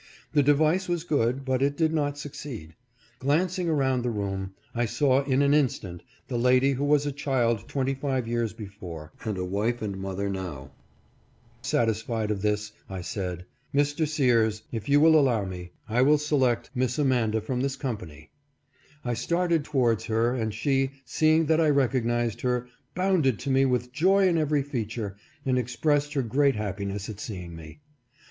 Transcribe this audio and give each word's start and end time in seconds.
The 0.33 0.41
device 0.41 0.89
was 0.89 1.03
good, 1.03 1.45
but 1.45 1.61
it 1.61 1.77
did 1.77 1.93
not 1.93 2.17
succeed. 2.17 2.73
Glancing 3.19 3.69
around 3.69 4.01
the 4.01 4.09
room, 4.09 4.55
I 4.73 4.85
saw 4.87 5.23
in 5.25 5.43
an 5.43 5.53
instant 5.53 6.01
the 6.27 6.39
lady 6.39 6.71
who 6.73 6.83
was 6.85 7.05
a 7.05 7.11
child 7.11 7.67
twenty 7.67 7.93
five 7.93 8.27
years 8.27 8.51
before, 8.51 9.11
and 9.23 9.37
the 9.37 9.45
wife 9.45 9.79
and 9.79 9.95
mother 9.99 10.27
now. 10.27 10.71
Satisfied 11.61 12.31
of 12.31 12.41
this, 12.41 12.71
I 12.89 13.01
said," 13.01 13.45
Mr. 13.75 14.07
Sears, 14.07 14.61
20 14.71 14.71
480 14.71 14.71
A 14.71 14.73
HAPPY 14.73 14.73
RECOGNITION. 14.73 14.77
if 14.77 14.89
you 14.89 14.99
will 14.99 15.19
allow 15.19 15.45
me, 15.45 15.71
I 15.87 16.01
will 16.01 16.17
select 16.17 16.71
Miss 16.73 16.97
Amanda 16.97 17.39
from 17.39 17.61
this 17.61 17.75
company." 17.75 18.31
I 19.05 19.13
started 19.13 19.63
towards 19.63 20.05
her, 20.05 20.33
and 20.33 20.51
she, 20.51 20.93
seeing 21.05 21.45
that 21.45 21.61
I 21.61 21.69
recognized 21.69 22.41
her, 22.41 22.67
bounded 22.95 23.37
to 23.37 23.51
me 23.51 23.65
with 23.65 23.91
joy 23.91 24.27
in 24.27 24.39
every 24.39 24.63
feature, 24.63 25.15
and 25.45 25.59
expressed 25.59 26.13
her 26.15 26.23
great 26.23 26.55
happiness 26.55 27.07
at 27.07 27.19
seeing 27.19 27.55
me. 27.55 27.81